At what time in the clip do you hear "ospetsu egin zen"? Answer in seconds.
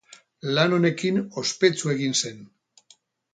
1.43-2.41